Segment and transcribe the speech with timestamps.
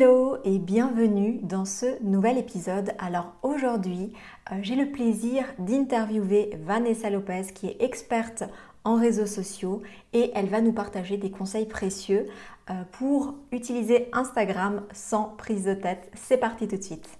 [0.00, 2.92] Hello et bienvenue dans ce nouvel épisode.
[3.00, 4.12] Alors aujourd'hui,
[4.52, 8.44] euh, j'ai le plaisir d'interviewer Vanessa Lopez qui est experte
[8.84, 9.82] en réseaux sociaux
[10.12, 12.28] et elle va nous partager des conseils précieux
[12.70, 16.12] euh, pour utiliser Instagram sans prise de tête.
[16.14, 17.18] C'est parti tout de suite.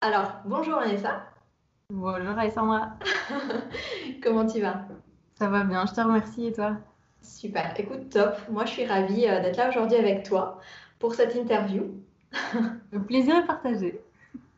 [0.00, 1.24] Alors, bonjour Vanessa.
[1.92, 2.90] Bonjour Alessandra.
[4.22, 4.82] Comment tu vas?
[5.40, 6.76] Ça va bien, je te remercie et toi?
[7.20, 8.36] Super, écoute, top.
[8.48, 10.60] Moi, je suis ravie euh, d'être là aujourd'hui avec toi
[10.98, 11.84] pour cette interview.
[12.92, 14.00] Le plaisir est partagé.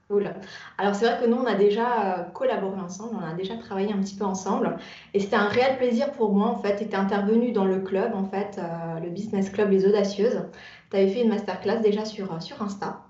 [0.08, 0.32] Cool.
[0.78, 3.92] Alors c'est vrai que nous, on a déjà euh, collaboré ensemble, on a déjà travaillé
[3.92, 4.78] un petit peu ensemble.
[5.12, 6.76] Et c'était un réel plaisir pour moi, en fait.
[6.76, 10.44] Tu étais intervenue dans le club, en fait, euh, le Business Club Les Audacieuses.
[10.90, 13.02] Tu avais fait une masterclass déjà sur, euh, sur Insta.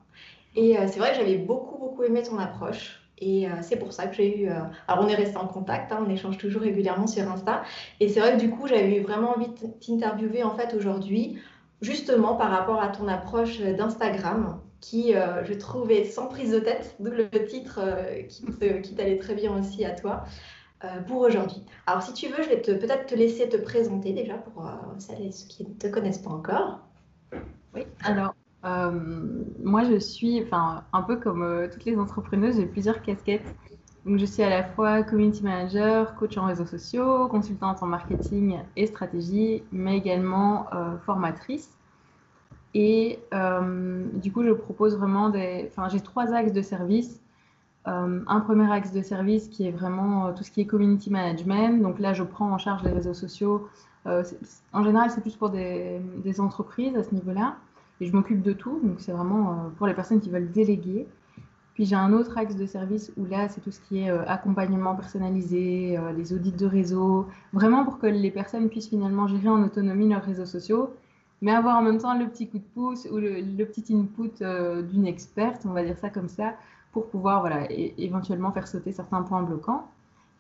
[0.57, 3.01] Et c'est vrai que j'avais beaucoup, beaucoup aimé ton approche.
[3.21, 4.49] Et c'est pour ça que j'ai eu.
[4.89, 7.63] alors, on est resté en contact, hein, on échange toujours régulièrement sur Insta.
[8.01, 11.39] Et c'est vrai que du coup, j'avais eu vraiment envie de t'interviewer en fait aujourd'hui
[11.81, 16.97] justement par rapport à ton approche d'Instagram qui, euh, je trouvais, sans prise de tête,
[17.01, 18.45] d'où le titre euh, qui,
[18.83, 20.25] qui t'allait très bien aussi à toi,
[20.85, 21.65] euh, pour aujourd'hui.
[21.87, 24.65] Alors, si tu veux, je vais peut-être te laisser te présenter déjà pour
[24.99, 26.81] celles et ceux qui ne te connaissent pas encore.
[27.75, 33.55] Oui, alors, moi, je suis, enfin, un peu comme toutes les entrepreneuses, j'ai plusieurs casquettes.
[34.09, 38.57] Donc, je suis à la fois community manager, coach en réseaux sociaux, consultante en marketing
[38.75, 41.77] et stratégie, mais également euh, formatrice.
[42.73, 45.71] Et euh, du coup, je propose vraiment des.
[45.71, 47.21] Enfin, j'ai trois axes de service.
[47.87, 51.83] Euh, un premier axe de service qui est vraiment tout ce qui est community management.
[51.83, 53.69] Donc là, je prends en charge les réseaux sociaux.
[54.07, 57.57] en général, c'est plus pour des, des, entreprises à ce niveau-là.
[58.01, 58.81] Et je m'occupe de tout.
[58.83, 61.07] Donc c'est vraiment pour les personnes qui veulent déléguer.
[61.79, 64.25] Puis j'ai un autre axe de service où là, c'est tout ce qui est euh,
[64.27, 69.49] accompagnement personnalisé, euh, les audits de réseau, vraiment pour que les personnes puissent finalement gérer
[69.49, 70.93] en autonomie leurs réseaux sociaux,
[71.41, 74.83] mais avoir en même temps le petit coup de pouce ou le, petit input euh,
[74.83, 76.55] d'une experte, on va dire ça comme ça,
[76.91, 79.89] pour pouvoir voilà, éventuellement faire sauter certains points bloquants.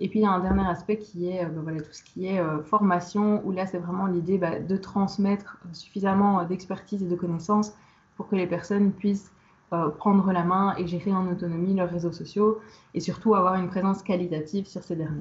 [0.00, 2.26] Et puis il y a un dernier aspect qui est bah, voilà, tout ce qui
[2.26, 7.74] est formation, où là c'est vraiment l'idée bah, de transmettre suffisamment d'expertise et de connaissances
[8.16, 9.30] pour que les personnes puissent
[9.74, 12.58] euh, prendre la main et gérer en autonomie leurs réseaux sociaux
[12.94, 15.20] et surtout avoir une présence qualitative sur ces derniers.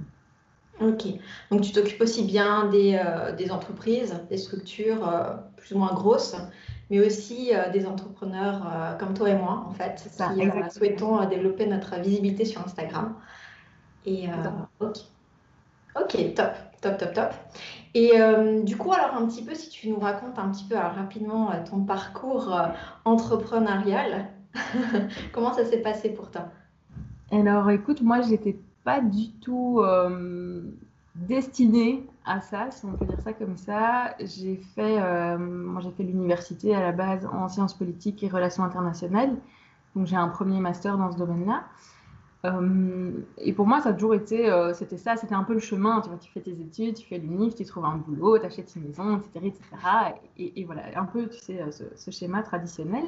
[0.79, 1.03] Ok,
[1.51, 5.93] donc tu t'occupes aussi bien des, euh, des, entreprises, des structures euh, plus ou moins
[5.93, 6.37] grosses,
[6.89, 11.99] mais aussi des entrepreneurs comme toi et moi, en fait, Ça, qui souhaitons développer notre
[11.99, 13.15] visibilité sur Instagram.
[14.05, 14.29] Et
[14.79, 14.97] ok.
[15.99, 17.33] ok, top, top, top, top.
[17.93, 18.13] Et
[18.63, 21.81] du coup, alors un petit peu, si tu nous racontes un petit peu rapidement ton
[21.81, 22.57] parcours
[23.03, 24.29] entrepreneurial,
[25.31, 26.45] Comment ça s'est passé pour toi?
[27.31, 30.61] Alors, écoute, moi, j'étais pas du tout euh,
[31.15, 34.15] destinée à ça, si on peut dire ça comme ça.
[34.19, 39.35] J'ai fait, euh, fait l'université à la base en sciences politiques et relations internationales.
[39.95, 41.63] Donc, j'ai un premier master dans ce domaine-là.
[42.45, 45.99] Euh, et pour moi, ça a toujours été, c'était ça, c'était un peu le chemin.
[46.01, 48.73] Tu vois, tu fais tes études, tu fais l'unif, tu trouves un boulot, tu achètes
[48.75, 49.61] une maison, etc., etc.
[50.37, 53.03] Et, voilà, un peu, tu sais, ce schéma traditionnel.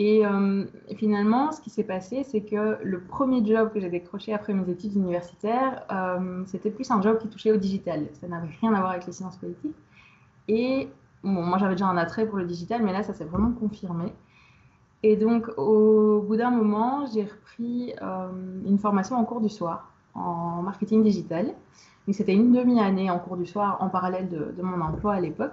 [0.00, 4.32] Euh, et, finalement, ce qui s'est passé, c'est que le premier job que j'ai décroché
[4.32, 8.06] après mes études universitaires, euh, c'était plus un job qui touchait au digital.
[8.14, 9.76] Ça n'avait rien à voir avec les sciences politiques.
[10.48, 10.88] Et
[11.22, 14.12] moi, j'avais déjà un attrait pour le digital, mais là, ça s'est vraiment confirmé.
[15.02, 18.28] Et donc, au bout d'un moment, j'ai repris euh,
[18.66, 21.46] une formation en cours du soir en marketing digital.
[22.06, 25.52] Donc, c'était une demi-année en cours du soir en parallèle de mon emploi à l'époque.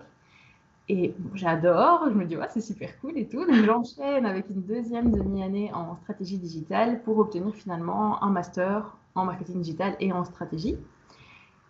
[0.92, 3.46] Et j'adore, je me dis, ouais, c'est super cool et tout.
[3.46, 9.26] Donc j'enchaîne avec une deuxième demi-année en stratégie digitale pour obtenir finalement un master en
[9.26, 10.78] marketing digital et en stratégie.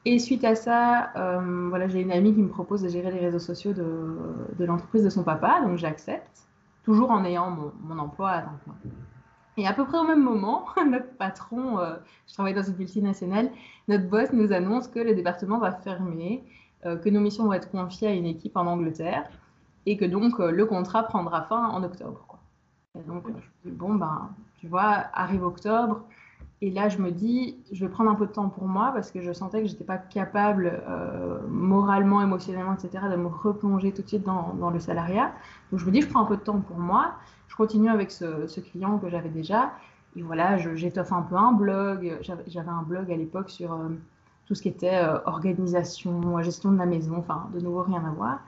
[0.06, 3.20] Et suite à ça, euh, voilà, j'ai une amie qui me propose de gérer les
[3.20, 6.48] réseaux sociaux de, l'entreprise de son papa, donc j'accepte,
[6.86, 7.52] toujours en ayant
[7.82, 8.92] mon, emploi à temps plein.
[9.58, 13.52] Et à peu près au même moment, notre patron, euh, je travaille dans une multinationale,
[13.90, 16.46] notre boss nous annonce que le département va fermer
[16.84, 19.30] que nos missions vont être confiées à une équipe en Angleterre
[19.86, 22.38] et que donc euh, le contrat prendra fin en octobre.
[22.96, 24.30] Et donc, je me dis, bon, ben,
[24.60, 26.04] tu vois, arrive octobre,
[26.62, 29.12] Et là, je me dis, je vais prendre un peu de temps pour moi parce
[29.12, 33.94] que je sentais que je n'étais pas capable, euh, moralement, émotionnellement, etc., de me replonger
[33.94, 35.32] tout de suite dans, dans, le salariat.
[35.72, 37.14] Donc, je me dis, je prends un peu de temps pour moi.
[37.48, 39.72] Je continue avec ce, ce client que j'avais déjà.
[40.16, 42.20] Et voilà, j'étoffe un peu un blog.
[42.22, 43.90] J'avais un blog à l'époque sur euh,
[44.50, 47.18] tout ce qui était euh, organisation, gestion de la maison.
[47.18, 48.40] Enfin, de nouveau, rien à voir.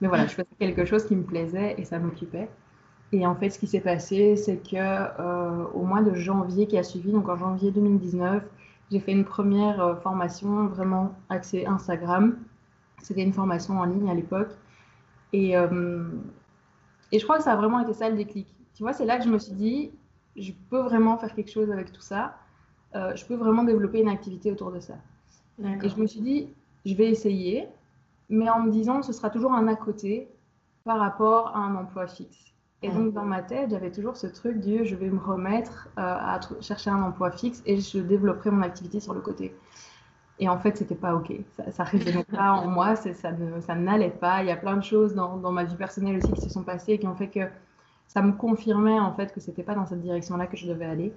[0.00, 2.48] Mais voilà, je faisais quelque chose qui me plaisait et ça m'occupait.
[3.10, 6.78] Et en fait, ce qui s'est passé, c'est que euh, au mois de janvier qui
[6.78, 8.44] a suivi, donc en janvier 2019,
[8.92, 12.38] j'ai fait une première euh, formation vraiment axée Instagram.
[13.02, 14.52] C'était une formation en ligne à l'époque.
[15.32, 18.48] Et, et je crois que ça a vraiment été ça le déclic.
[18.74, 19.90] Tu vois, c'est là que je me suis dit,
[20.36, 22.38] je peux vraiment faire quelque chose avec tout ça.
[22.94, 24.94] je peux vraiment développer une activité autour de ça.
[25.62, 26.48] Et je me suis dit,
[26.84, 27.68] je vais essayer,
[28.28, 30.28] mais en me disant, ce sera toujours un à côté
[30.84, 32.48] par rapport à un emploi fixe.
[32.82, 36.02] Et donc, dans ma tête, j'avais toujours ce truc du je vais me remettre euh,
[36.02, 39.52] à chercher un emploi fixe et je développerai mon activité sur le côté.
[40.38, 41.32] Et en fait, c'était pas OK.
[41.72, 44.42] Ça ne résonnait pas en moi, ça, ne, ça n'allait pas.
[44.44, 46.62] Il y a plein de choses dans, dans, ma vie personnelle aussi qui se sont
[46.62, 47.40] passées et qui ont fait que
[48.06, 51.12] ça me confirmait en fait que c'était pas dans cette direction-là que je devais aller.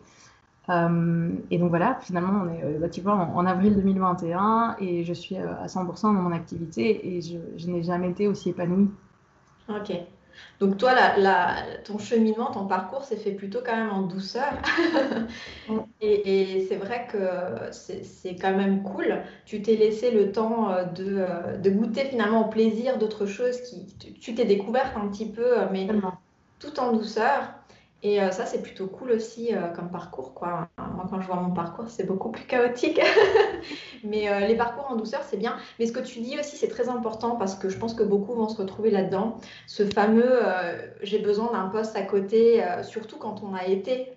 [0.70, 4.78] Euh, et donc voilà, finalement, on est euh, bah, tu vois, en, en, avril 2021
[4.80, 8.50] et je suis à 100% dans mon activité et je, je n'ai jamais été aussi
[8.50, 8.90] épanouie.
[9.70, 9.92] Ok.
[10.60, 10.92] Donc toi,
[11.84, 14.54] ton cheminement, ton parcours s'est fait plutôt quand même en douceur.
[16.02, 17.18] et, c'est vrai que
[17.72, 19.24] c'est quand même cool.
[19.46, 23.60] Tu t'es laissé le temps euh, euh, de, goûter finalement au plaisir d'autres choses.
[23.62, 25.88] Qui, tu t'es découverte un petit peu, mais
[26.60, 27.54] tout en douceur.
[28.04, 30.34] Et euh, ça, c'est plutôt cool aussi euh, comme parcours.
[30.34, 30.68] Quoi.
[30.78, 33.00] Moi, quand je vois mon parcours, c'est beaucoup plus chaotique.
[34.04, 35.58] Mais euh, les parcours en douceur, c'est bien.
[35.80, 38.34] Mais ce que tu dis aussi, c'est très important parce que je pense que beaucoup
[38.34, 39.38] vont se retrouver là-dedans.
[39.68, 40.40] Ce fameux
[41.02, 44.14] j'ai besoin d'un poste à côté, surtout quand on a été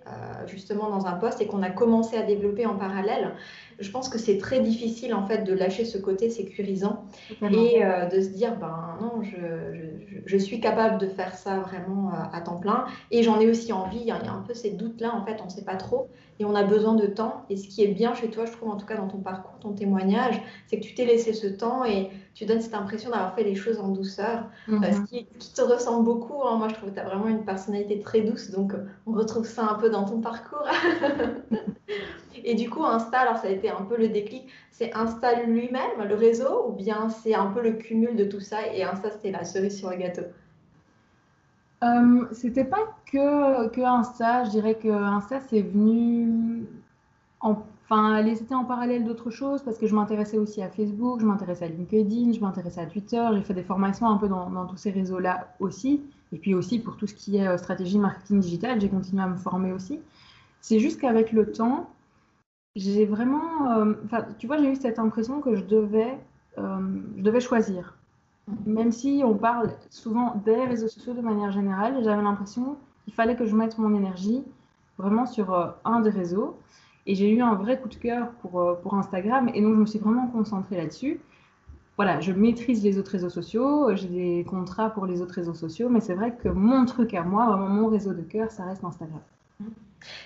[0.47, 3.33] justement dans un poste et qu'on a commencé à développer en parallèle
[3.79, 7.05] je pense que c'est très difficile en fait de lâcher ce côté sécurisant
[7.41, 9.35] et euh, de se dire ben non, je,
[9.73, 13.49] je, je, suis capable de faire ça vraiment euh, à temps plein et j'en ai
[13.49, 13.99] aussi envie.
[13.99, 16.09] Il y a un peu ces doutes là en fait, on ne sait pas trop
[16.39, 17.45] et on a besoin de temps.
[17.49, 19.57] Et ce qui est bien chez toi, je trouve en tout cas dans ton parcours,
[19.59, 23.33] ton témoignage, c'est que tu t'es laissé ce temps et tu donnes cette impression d'avoir
[23.35, 25.05] fait les choses en douceur, euh, ce mhm.
[25.05, 26.43] qui, te ressemble beaucoup.
[26.43, 26.57] Hein.
[26.57, 28.73] Moi, je trouve que tu as vraiment une personnalité très douce, donc
[29.05, 30.67] on retrouve ça un peu dans ton parcours.
[32.47, 36.07] Et du coup, Insta, alors ça a été un peu le déclic, c'est Insta lui-même,
[36.07, 39.31] le réseau, ou bien c'est un peu le cumul de tout ça et Insta, c'était
[39.31, 40.21] la cerise sur le gâteau?
[41.83, 46.67] Euh, C'était pas que, Insta, je dirais que Insta, c'est venu.
[47.39, 51.65] Enfin, c'était en parallèle d'autres choses parce que je m'intéressais aussi à Facebook, je m'intéressais
[51.65, 54.77] à LinkedIn, je m'intéressais à Twitter, j'ai fait des formations un peu dans, dans tous
[54.77, 56.01] ces réseaux-là aussi.
[56.31, 59.27] Et puis aussi pour tout ce qui est euh, stratégie marketing digital, j'ai continué à
[59.27, 59.99] me former aussi.
[60.61, 61.89] C'est juste qu'avec le temps,
[62.75, 63.93] j'ai vraiment, euh,
[64.37, 66.17] tu vois, j'ai eu cette impression que je devais,
[66.57, 66.79] euh,
[67.17, 67.97] je devais choisir.
[68.65, 73.35] Même si on parle souvent des réseaux sociaux de manière générale, j'avais l'impression qu'il fallait
[73.35, 74.43] que je mette mon énergie
[74.97, 76.57] vraiment sur euh, un des réseaux.
[77.07, 79.85] Et j'ai eu un vrai coup de cœur pour, pour Instagram, et donc je me
[79.85, 81.19] suis vraiment concentrée là-dessus.
[81.97, 85.87] Voilà, je maîtrise les autres réseaux sociaux, j'ai des contrats pour les autres réseaux sociaux,
[85.87, 88.83] mais c'est vrai que mon truc à moi, vraiment mon réseau de cœur, ça reste
[88.83, 89.21] Instagram.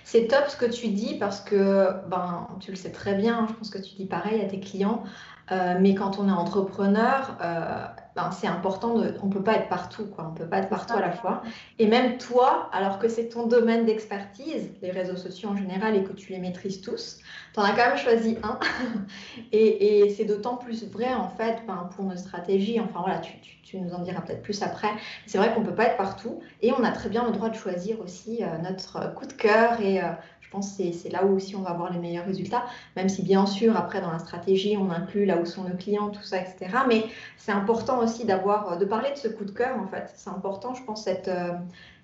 [0.04, 3.54] C'est top ce que tu dis parce que ben, tu le sais très bien, je
[3.54, 5.04] pense que tu dis pareil à tes clients,
[5.52, 9.56] euh, mais quand on est entrepreneur, euh, ben, c'est important, de, on ne peut pas
[9.56, 10.26] être partout, quoi.
[10.28, 11.42] on ne peut pas être partout à la fois.
[11.78, 16.04] Et même toi, alors que c'est ton domaine d'expertise, les réseaux sociaux en général, et
[16.04, 17.20] que tu les maîtrises tous,
[17.54, 18.60] tu en as quand même choisi un.
[19.52, 22.80] et, et c'est d'autant plus vrai, en fait, ben, pour nos stratégies.
[22.80, 24.90] Enfin voilà, tu, tu, tu nous en diras peut-être plus après.
[25.28, 27.50] C'est vrai qu'on ne peut pas être partout, et on a très bien le droit
[27.50, 30.02] de choisir aussi euh, notre coup de cœur et
[30.50, 32.66] je pense que c'est là où aussi on va avoir les meilleurs résultats,
[32.96, 36.10] même si bien sûr après dans la stratégie on inclut là où sont nos clients,
[36.10, 36.76] tout ça, etc.
[36.88, 37.06] Mais
[37.38, 40.12] c'est important aussi d'avoir, de parler de ce coup de cœur en fait.
[40.16, 41.52] C'est important, je pense, cette, euh,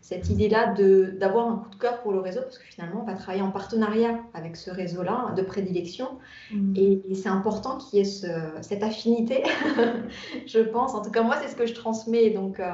[0.02, 0.76] cette idée-là
[1.18, 3.50] d'avoir un coup de cœur pour le réseau parce que finalement on va travailler en
[3.50, 6.20] partenariat avec ce réseau-là de prédilection
[6.52, 6.74] mmh.
[6.76, 8.28] et, c'est important qu'il y ait ce,
[8.62, 9.42] cette affinité,
[10.46, 10.94] je pense.
[10.94, 12.60] En tout cas moi c'est ce que je transmets donc.
[12.60, 12.74] Euh,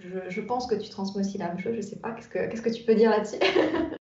[0.00, 1.72] je, je, pense que tu transmets aussi la même chose.
[1.72, 3.38] Je ne sais pas, qu'est-ce que, qu'est-ce que tu peux dire là-dessus?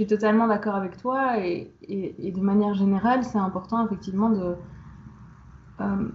[0.00, 4.56] suis totalement d'accord avec toi et, de manière générale, c'est important effectivement de
[5.80, 6.08] euh,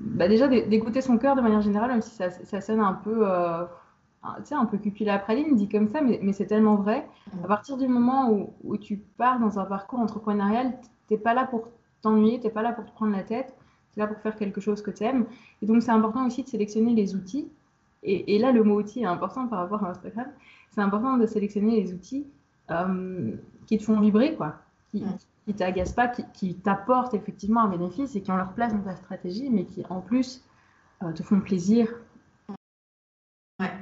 [0.00, 3.28] bah déjà d'écouter son cœur de manière générale, même si ça, ça sonne un peu,
[3.28, 3.64] euh,
[4.22, 7.06] un peu cupule à praline, dit comme ça, mais, c'est tellement vrai.
[7.44, 8.30] À partir du moment
[8.64, 10.72] où, tu pars dans un parcours entrepreneurial,
[11.06, 11.68] t'es pas là pour
[12.00, 13.54] t'ennuyer, t'es pas là pour te prendre la tête,
[13.92, 15.26] tu es là pour faire quelque chose que tu aimes.
[15.60, 17.50] Et donc c'est important aussi de sélectionner les outils.
[18.04, 20.26] Et, là, le mot outil est important par rapport à Instagram.
[20.70, 22.26] C'est important de sélectionner les outils
[22.70, 24.56] euh, qui te font vibrer, quoi.
[24.92, 25.04] qui,
[25.46, 28.96] ne t'agacent pas, qui, t'apportent effectivement un bénéfice et qui ont leur place dans ta
[28.96, 30.44] stratégie, mais qui en plus
[31.02, 31.88] euh, te font plaisir.
[33.60, 33.72] Ouais.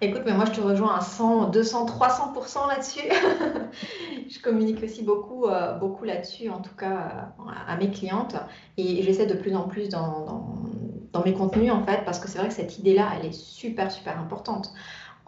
[0.00, 3.08] Écoute, mais moi je te rejoins à 100, 200, 300% là-dessus.
[4.28, 7.32] je communique aussi beaucoup, euh, beaucoup là-dessus, en tout cas
[7.66, 8.36] à mes clientes.
[8.76, 10.64] Et j'essaie de plus en plus dans,
[11.12, 13.90] dans, mes contenus, en fait, parce que c'est vrai que cette idée-là, elle est super,
[13.92, 14.72] super importante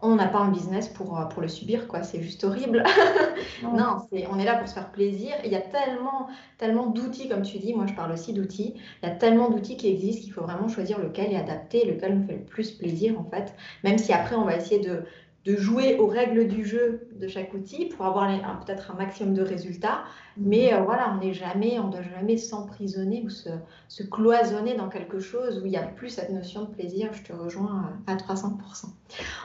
[0.02, 2.02] on n'a pas un business pour, euh, pour le subir, quoi.
[2.02, 2.82] C'est juste horrible.
[3.62, 5.34] non, c'est, on est là pour se faire plaisir.
[5.44, 7.74] Il y a tellement, tellement d'outils, comme tu dis.
[7.74, 8.74] Moi, je parle aussi d'outils.
[9.02, 12.18] Il y a tellement d'outils qui existent qu'il faut vraiment choisir lequel est adapté, lequel
[12.18, 13.54] nous fait le plus plaisir, en fait.
[13.84, 15.04] Même si après, on va essayer de,
[15.46, 18.28] de jouer aux règles du jeu de chaque outil pour avoir
[18.64, 20.04] peut-être un maximum de résultats.
[20.38, 24.88] Mais euh, voilà, on n'est jamais, on ne doit jamais s'emprisonner ou se, cloisonner dans
[24.88, 27.12] quelque chose où il n'y a plus cette notion de plaisir.
[27.12, 28.86] Je te rejoins à 300%.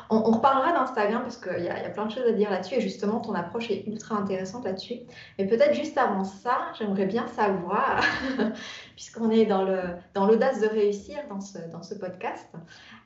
[0.09, 3.19] On, reparlera d'Instagram parce qu'il y, a plein de choses à dire là-dessus et justement,
[3.21, 4.99] ton approche est ultra intéressante là-dessus.
[5.37, 8.01] Mais peut-être juste avant ça, j'aimerais bien savoir,
[8.95, 9.63] puisqu'on est dans
[10.27, 12.49] l'audace de réussir dans ce, podcast,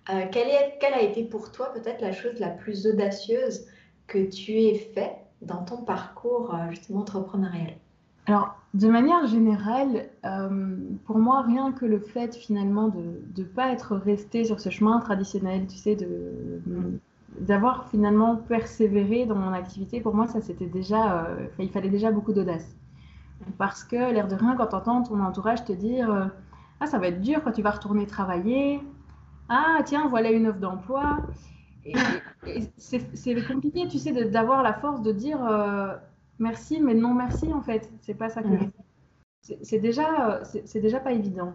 [0.10, 0.48] euh, quelle,
[0.80, 3.66] quelle, a été pour toi peut-être la chose la plus audacieuse
[4.08, 7.74] que tu aies fait dans ton parcours euh, justement entrepreneurial
[8.28, 10.76] Alors, de manière générale, euh,
[11.06, 15.00] pour moi, rien que le fait finalement de ne pas être resté sur ce chemin
[15.00, 17.00] traditionnel, tu sais, de,
[17.40, 21.28] d'avoir finalement persévéré dans mon activité, pour moi, ça c'était déjà,
[21.60, 22.76] il fallait déjà beaucoup d'audace.
[23.58, 26.32] Parce que l'air de rien, quand tu ton entourage te dire
[26.80, 28.82] Ah, ça va être dur quand tu vas retourner travailler,
[29.50, 31.20] ah, tiens, voilà une offre d'emploi.
[32.78, 35.96] C'est compliqué, tu sais, d'avoir la force de dire euh,
[36.40, 37.92] merci, mais non merci, en fait.
[38.02, 38.50] C'est pas ça que
[39.62, 41.54] C'est déjà, c'est déjà pas évident.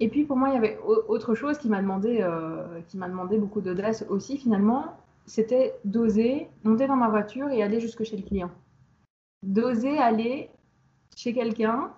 [0.00, 3.08] Et puis pour moi, il y avait autre chose qui m'a demandé, euh, qui m'a
[3.08, 4.96] demandé beaucoup d'audace aussi finalement,
[5.26, 8.50] c'était d'oser monter dans ma voiture et aller jusque chez le client.
[9.42, 10.48] D'oser aller
[11.14, 11.92] chez quelqu'un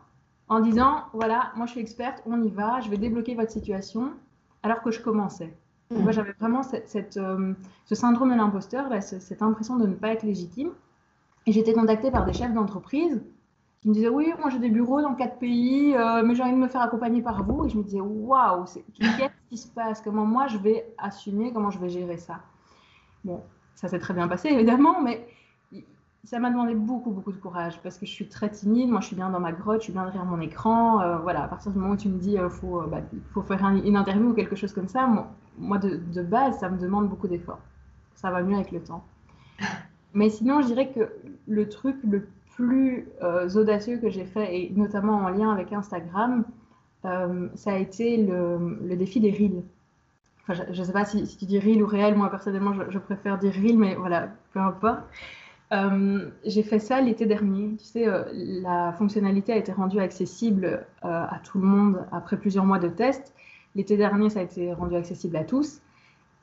[0.48, 4.10] en disant voilà, moi je suis experte, on y va, je vais débloquer votre situation
[4.64, 5.54] alors que je commençais.
[5.98, 10.70] Moi, j'avais vraiment euh, ce syndrome de l'imposteur, cette impression de ne pas être légitime.
[11.46, 13.20] Et j'étais contactée par des chefs d'entreprise
[13.80, 16.52] qui me disaient Oui, moi j'ai des bureaux dans quatre pays, euh, mais j'ai envie
[16.52, 17.66] de me faire accompagner par vous.
[17.66, 20.00] Et je me disais Waouh, qu'est-ce qui se passe?
[20.00, 21.52] Comment moi je vais assumer?
[21.52, 22.40] Comment je vais gérer ça?
[23.24, 23.40] Bon,
[23.74, 25.26] ça s'est très bien passé évidemment, mais
[26.24, 28.88] ça m'a demandé beaucoup, beaucoup de courage parce que je suis très timide.
[28.88, 31.00] Moi, je suis bien dans ma grotte, je suis bien derrière mon écran.
[31.00, 33.00] Euh, voilà, à partir du moment où tu me dis euh, faut, euh, bah,
[33.32, 35.08] faut faire une interview ou quelque chose comme ça,
[35.58, 37.60] moi, de, de, base, ça me demande beaucoup d'efforts.
[38.14, 39.04] Ça va mieux avec le temps.
[40.14, 41.10] Mais sinon, je dirais que
[41.48, 43.08] le truc le plus
[43.56, 46.44] audacieux que j'ai fait, et notamment en lien avec Instagram,
[47.02, 49.62] ça a été le, le, défi des reels.
[50.42, 52.98] Enfin, je ne sais pas si, tu dis reel ou réel, moi personnellement, je, je
[52.98, 55.00] préfère dire reel, mais voilà, peu importe.
[55.72, 57.76] Euh, j'ai fait ça l'été dernier.
[57.78, 62.36] Tu sais, euh, la fonctionnalité a été rendue accessible euh, à tout le monde après
[62.36, 63.34] plusieurs mois de tests.
[63.74, 65.80] L'été dernier, ça a été rendu accessible à tous.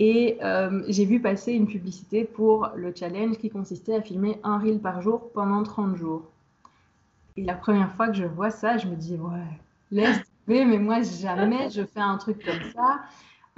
[0.01, 0.39] Et
[0.87, 5.01] j'ai vu passer une publicité pour le challenge qui consistait à filmer un reel par
[5.01, 6.23] jour pendant 30 jours.
[7.35, 9.59] Et la première fois que je vois ça, je me dis, ouais,
[9.91, 13.01] laisse tomber, mais moi, jamais je fais un truc comme ça.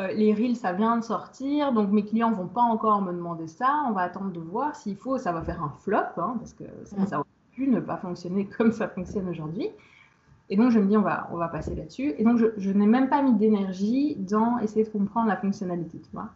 [0.01, 3.47] Euh, les reels, ça vient de sortir, donc mes clients vont pas encore me demander
[3.47, 3.83] ça.
[3.87, 6.63] On va attendre de voir s'il faut, ça va faire un flop, hein, parce que
[6.85, 9.69] ça, ça aurait pu ne pas fonctionner comme ça fonctionne aujourd'hui.
[10.49, 12.13] Et donc, je me dis, on va, on va passer là-dessus.
[12.17, 16.09] Et donc, je, n'ai même pas mis d'énergie dans essayer de comprendre la fonctionnalité, tu
[16.11, 16.29] vois.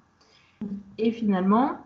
[0.97, 1.77] Et finalement,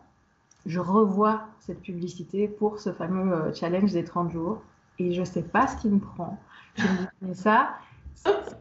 [0.68, 4.62] je revois cette publicité pour ce fameux euh, challenge des 30 jours.
[5.00, 6.38] Et je ne sais pas ce qui me prend.
[6.76, 7.70] Je me dis, mais ça,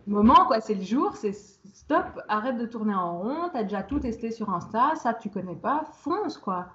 [0.09, 0.61] moment, quoi.
[0.61, 3.51] C'est le jour, c'est stop, arrête de tourner en rond.
[3.53, 6.67] T'as déjà tout testé sur Insta, ça tu connais pas, fonce, quoi.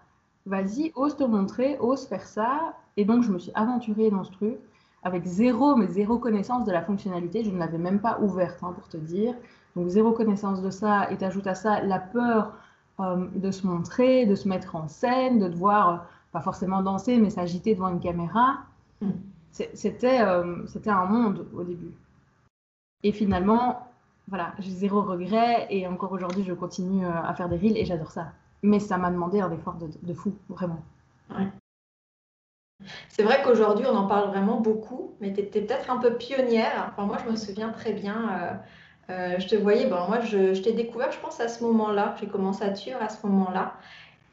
[0.46, 2.76] Vas-y, ose te montrer, ose faire ça.
[2.98, 4.58] Et donc, je me suis aventurée dans ce truc
[5.04, 7.44] avec zéro, mais zéro connaissance de la fonctionnalité.
[7.44, 9.36] Je ne l'avais même pas ouverte, hein, pour te dire.
[9.76, 11.10] Donc, zéro connaissance de ça.
[11.12, 12.54] Et t'ajoutes à ça la peur
[13.00, 17.30] euh, de se montrer, de se mettre en scène, de devoir, pas forcément danser, mais
[17.30, 18.60] s'agiter devant une caméra.
[19.02, 19.10] Mm.
[19.52, 21.94] C'était euh, c'était un monde au début.
[23.04, 23.88] Et finalement,
[24.28, 27.86] voilà, j'ai zéro regret et encore aujourd'hui, je continue euh, à faire des reels et
[27.86, 28.28] j'adore ça.
[28.62, 30.82] Mais ça m'a demandé un effort de, fou, vraiment.
[33.10, 36.94] C'est vrai qu'aujourd'hui, on en parle vraiment beaucoup, mais tu étais peut-être un peu pionnière.
[36.98, 38.16] Moi, je me souviens très bien.
[38.32, 38.54] Euh,
[39.10, 42.16] euh, je te voyais, bon, moi, je t'ai découvert, je pense, à ce moment-là.
[42.22, 43.74] J'ai commencé à tuer à ce moment-là.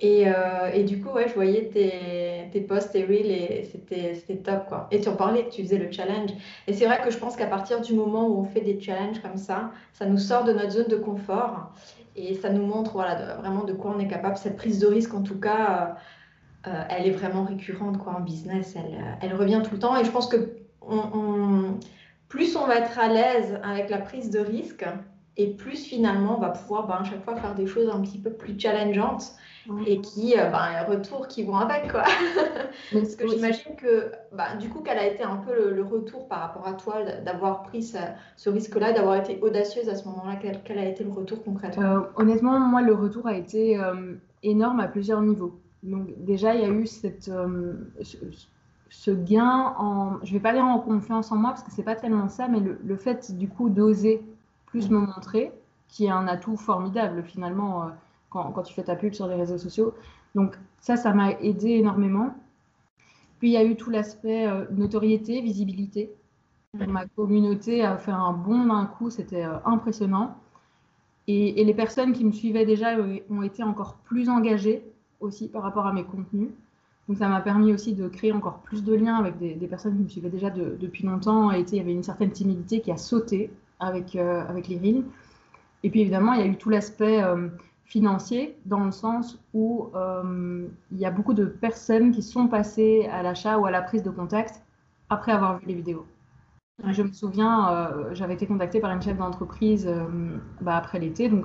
[0.03, 4.67] Euh, et, du coup, ouais, je voyais tes, tes posts, tes reels et c'était top.
[4.69, 4.89] Quoi.
[4.91, 6.31] Et tu en parlais tu faisais le challenge.
[6.67, 9.21] Et c'est vrai que je pense qu'à partir du moment où on fait des challenges
[9.21, 11.73] comme ça, ça nous sort de notre zone de confort
[12.17, 14.37] et ça nous montre voilà, vraiment de quoi on est capable.
[14.37, 15.97] Cette prise de risque, en tout cas,
[16.65, 18.75] elle est vraiment récurrente quoi, en business.
[18.77, 19.97] Elle, elle, revient tout le temps.
[19.99, 20.57] Et je pense que
[22.29, 24.85] plus on va être à l'aise avec la prise de risque,
[25.37, 28.19] et plus finalement on va pouvoir ben, à chaque fois faire des choses un petit
[28.19, 29.35] peu plus challengeantes
[29.87, 32.03] et qui, euh, ben, retours qui vont avec quoi.
[32.93, 36.41] Parce que j'imagine que ben, du coup qu'elle a été un peu le, retour par
[36.41, 40.39] rapport à toi d'avoir pris ce risque-là, d'avoir été audacieuse à ce moment-là?
[40.65, 41.83] Quel, a été le retour concrètement?
[41.83, 45.59] Euh, Honnêtement, moi le retour a été euh, énorme à plusieurs niveaux.
[45.83, 47.31] Donc déjà il y a eu cette,
[48.91, 51.97] ce, gain en, je vais pas dire en confiance en moi parce que c'est pas
[51.97, 54.23] tellement ça, mais le, le fait du coup d'oser
[54.71, 55.53] plus me montrer,
[55.89, 57.87] qui est un atout formidable finalement euh,
[58.31, 59.95] quand, quand, tu fais ta pub sur les réseaux sociaux.
[60.35, 62.35] Donc ça, ça m'a aidé énormément.
[63.39, 66.13] Puis il y a eu tout l'aspect euh, notoriété, visibilité.
[66.75, 70.37] Ma communauté a fait un bond d'un coup, c'était euh, impressionnant.
[71.27, 72.97] Et, et, les personnes qui me suivaient déjà
[73.29, 74.85] ont été encore plus engagées
[75.21, 76.51] aussi par rapport à mes contenus.
[77.09, 79.97] Donc ça m'a permis aussi de créer encore plus de liens avec des, des personnes
[79.97, 81.53] qui me suivaient déjà depuis longtemps.
[81.53, 83.51] Et il y avait une certaine timidité qui a sauté
[83.81, 85.05] avec, euh, avec les.
[85.83, 87.49] Et puis évidemment, il y a eu tout l'aspect euh,
[87.85, 93.09] financier dans le sens où euh, il y a beaucoup de personnes qui sont passées
[93.11, 94.63] à l'achat ou à la prise de contact
[95.09, 96.07] après avoir vu les vidéos.
[96.87, 99.87] Je me souviens, j'avais été contactée par une chef d'entreprise
[100.63, 101.45] bah, après l'été, donc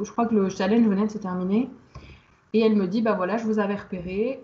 [0.00, 1.68] je crois que le challenge venait de se terminer.
[2.52, 4.40] Et elle me dit, bah voilà, je vous avais repéré,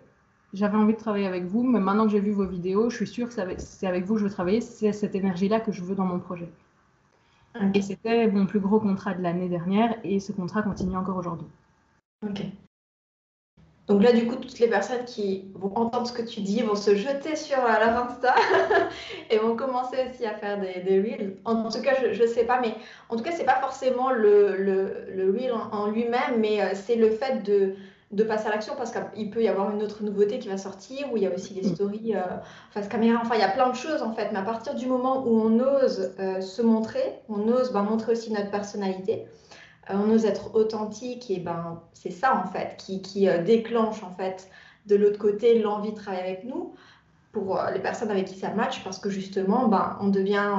[0.52, 3.06] j'avais envie de travailler avec vous, mais maintenant que j'ai vu vos vidéos, je suis
[3.06, 5.94] sûre que c'est avec vous que je veux travailler, c'est cette énergie-là que je veux
[5.94, 6.48] dans mon projet.
[7.74, 11.46] Et c'était mon plus gros contrat de l'année dernière et ce contrat continue encore aujourd'hui.
[12.26, 12.42] Ok.
[13.86, 16.74] Donc là, du coup, toutes les personnes qui vont entendre ce que tu dis vont
[16.74, 18.34] se jeter sur leur Insta
[19.30, 21.36] et vont commencer aussi à faire des, des reels.
[21.44, 22.74] En, tout cas, je ne sais pas, mais
[23.10, 26.96] en tout cas, c'est pas forcément le, le, le reel en lui-même, mais euh, c'est
[26.96, 27.74] le fait de,
[28.14, 31.12] de passer à l'action parce qu'il peut y avoir une autre nouveauté qui va sortir
[31.12, 32.20] où il y a aussi des stories euh,
[32.70, 33.20] face caméra.
[33.20, 34.30] Enfin, il y a plein de choses en fait.
[34.32, 38.12] Mais à partir du moment où on ose euh, se montrer, on ose ben, montrer
[38.12, 39.26] aussi notre personnalité,
[39.90, 44.10] euh, on ose être authentique et ben c'est ça en fait qui, qui déclenche en
[44.10, 44.48] fait
[44.86, 46.74] de l'autre côté l'envie de travailler avec nous
[47.32, 50.54] pour les personnes avec qui ça match parce que justement ben, on devient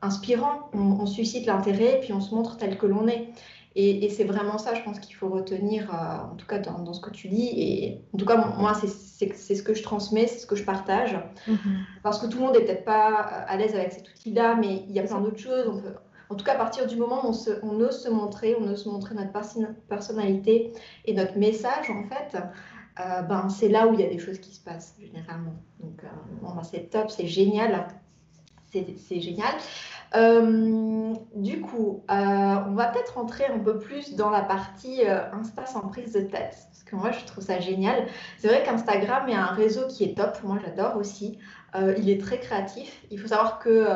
[0.00, 3.28] inspirant, on, on suscite l'intérêt puis on se montre tel que l'on est.
[3.76, 7.00] Et, c'est vraiment ça, je pense qu'il faut retenir, euh, en tout cas dans, ce
[7.00, 7.50] que tu dis.
[7.54, 11.16] Et en tout cas, moi, c'est ce que je transmets, c'est ce que je partage.
[11.46, 11.58] Mhm.
[12.02, 13.14] Parce que tout le monde n'est peut-être pas
[13.46, 15.82] à l'aise avec cet outil-là, mais il y a plein d'autres choses.
[16.28, 18.66] en tout cas, à partir du moment où on, se, on, ose se montrer, on
[18.68, 19.32] ose montrer notre
[19.88, 20.72] personnalité
[21.04, 22.36] et notre message, en fait,
[23.00, 25.54] euh, ben, c'est là où il y a des choses qui se passent, généralement.
[25.80, 26.08] Donc, euh,
[26.42, 27.86] ben, c'est top, c'est génial.
[28.72, 29.54] C'est génial.
[30.16, 35.30] Euh, du coup, euh, on va peut-être rentrer un peu plus dans la partie euh,
[35.32, 38.06] Insta sans prise de tête, parce que moi je trouve ça génial.
[38.38, 41.38] C'est vrai qu'Instagram est un réseau qui est top, moi j'adore aussi.
[41.98, 43.04] il est très créatif.
[43.10, 43.86] Il faut savoir que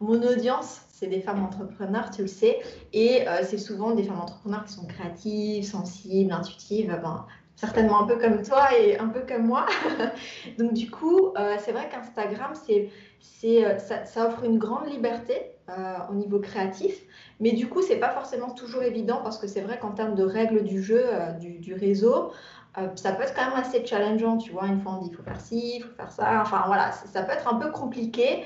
[0.00, 2.60] mon audience, c'est des femmes entrepreneurs, tu le sais,
[2.92, 6.98] et c'est souvent des femmes entrepreneurs qui sont créatives, sensibles, intuitives.
[7.02, 7.24] Ben,
[7.56, 9.64] certainement un peu comme toi et un peu comme moi.
[10.58, 15.96] Donc du coup, c'est vrai qu'Instagram, c'est, c'est, ça, ça, offre une grande liberté euh,
[16.10, 16.94] au niveau créatif.
[17.40, 20.22] Mais du coup, c'est pas forcément toujours évident parce que c'est vrai qu'en termes de
[20.22, 22.32] règles du jeu, euh, du, réseau,
[22.76, 24.36] euh, ça peut être quand même assez challengeant.
[24.36, 26.42] Tu vois, une fois on dit il faut faire ci, il faut faire ça.
[26.42, 28.44] Enfin voilà, ça peut être un peu compliqué.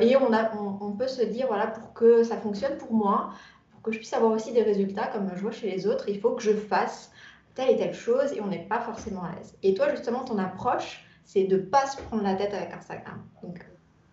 [0.00, 3.30] et on, a, on, peut se dire voilà, pour que ça fonctionne pour moi,
[3.72, 6.20] pour que je puisse avoir aussi des résultats comme je vois chez les autres, il
[6.20, 7.10] faut que je fasse
[7.56, 9.56] telle et telle chose et on n'est pas forcément à l'aise.
[9.64, 13.20] Et toi, justement, ton approche, c'est de pas se prendre la tête avec Instagram.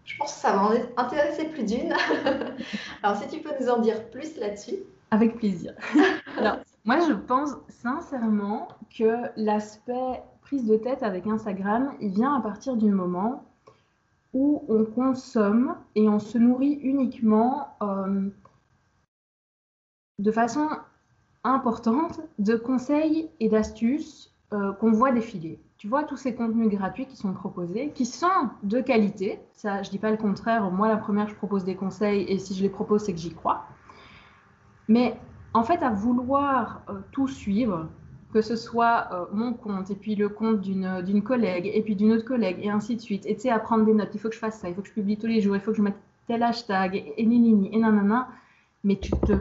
[0.06, 1.94] Je pense que ça va en intéresser plus d'une.
[3.04, 4.78] Alors, si tu peux nous en dire plus là-dessus.
[5.12, 5.74] Avec plaisir.
[6.38, 12.42] Alors, moi, je pense sincèrement que l'aspect prise de tête avec Instagram, il vient à
[12.42, 13.44] partir du moment
[14.34, 18.30] où on consomme et on se nourrit uniquement euh,
[20.20, 20.70] de façon
[21.44, 27.08] importante de conseils et d'astuces euh, qu'on voit défiler tu vois tous ces contenus gratuits
[27.08, 29.40] qui sont proposés, qui sont de qualité.
[29.54, 30.70] Ça, je dis pas le contraire.
[30.70, 33.34] Moi, la première, je propose des conseils et si je les propose, c'est que j'y
[33.34, 33.66] crois.
[34.88, 35.18] Mais
[35.56, 37.90] en fait, à vouloir euh, tout suivre,
[38.32, 42.12] que ce soit euh, mon compte et puis le compte d'une collègue et puis d'une
[42.12, 44.30] autre collègue et ainsi de suite, et tu sais, à prendre des notes, il faut
[44.30, 45.78] que je fasse ça, il faut que je publie tous les jours, il faut que
[45.78, 48.30] je mette tel hashtag et, et ni et nanana,
[48.84, 49.34] mais tu te.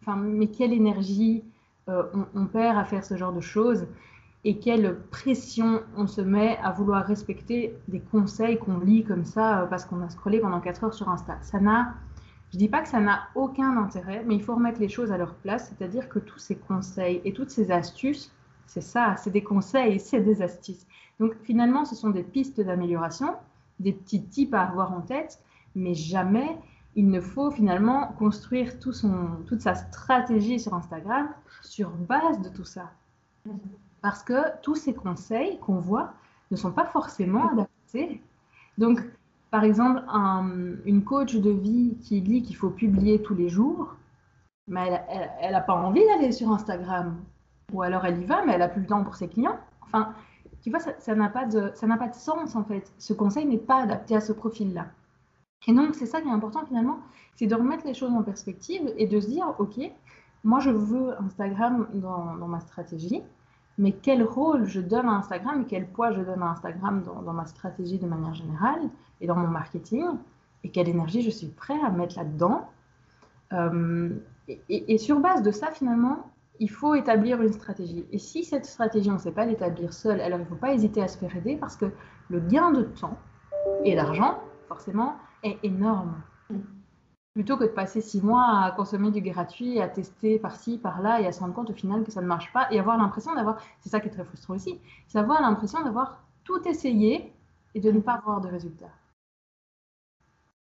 [0.00, 1.44] Enfin, mais quelle énergie
[1.86, 3.86] on perd à faire ce genre de choses
[4.46, 9.62] et quelle pression on se met à vouloir respecter des conseils qu'on lit comme ça
[9.62, 11.36] euh, parce qu'on a scrollé pendant 4 heures sur Insta.
[11.42, 11.94] Ça n'a,
[12.52, 15.18] je dis pas que ça n'a aucun intérêt, mais il faut remettre les choses à
[15.18, 18.32] leur place, c'est-à-dire que tous ces conseils et toutes ces astuces,
[18.68, 20.86] C'est ça, c'est des conseils, c'est des astuces.
[21.18, 23.34] Donc finalement, ce sont des pistes d'amélioration,
[23.80, 25.40] des petits tips à avoir en tête,
[25.74, 26.56] mais jamais
[26.94, 31.28] il ne faut finalement construire toute sa stratégie sur Instagram
[31.62, 32.92] sur base de tout ça.
[34.06, 36.12] Parce que tous ces conseils qu'on voit
[36.52, 38.22] ne sont pas forcément adaptés.
[38.78, 39.00] Donc,
[39.50, 40.00] par exemple,
[40.84, 43.96] une coach de vie qui dit qu'il faut publier tous les jours,
[44.68, 45.02] mais
[45.40, 47.16] elle n'a pas envie d'aller sur Instagram.
[47.72, 49.58] Ou alors elle y va, mais elle n'a plus le temps pour ses clients.
[49.82, 50.14] Enfin,
[50.62, 52.92] tu vois, ça n'a pas, de, pas de sens en fait.
[52.98, 54.86] Ce conseil n'est pas adapté à ce profil-là.
[55.66, 57.00] Et donc, c'est ça qui est important finalement,
[57.34, 59.80] c'est de remettre les choses en perspective et de se dire, OK,
[60.44, 63.20] moi je veux Instagram dans, ma stratégie,
[63.78, 67.32] mais quel rôle je donne à Instagram et quel poids je donne à Instagram dans,
[67.32, 68.88] ma stratégie de manière générale
[69.20, 70.04] et dans mon marketing,
[70.64, 72.68] et quelle énergie je suis prêt à mettre là-dedans.
[73.52, 74.10] Euh,
[74.68, 78.06] et, sur base de ça, finalement, il faut établir une stratégie.
[78.12, 80.72] Et si cette stratégie, on ne sait pas l'établir seul, alors il ne faut pas
[80.72, 81.86] hésiter à se faire aider parce que
[82.30, 83.18] le gain de temps
[83.84, 86.14] et d'argent, forcément, est énorme.
[87.36, 91.26] Plutôt que de passer six mois à consommer du gratuit, à tester par-ci, par-là et
[91.26, 93.60] à se rendre compte au final que ça ne marche pas et avoir l'impression d'avoir,
[93.78, 97.34] c'est ça qui est très frustrant aussi, c'est avoir l'impression d'avoir tout essayé
[97.74, 98.88] et de ne pas avoir de résultats.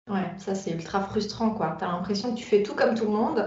[0.10, 1.76] Ouais, ça c'est ultra frustrant quoi.
[1.78, 3.46] Tu as l'impression que tu fais tout comme tout le monde